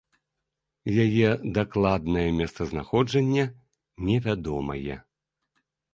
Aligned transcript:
Яе 1.05 1.27
дакладнае 1.57 2.25
месцазнаходжанне 2.39 3.45
невядомае. 4.09 4.95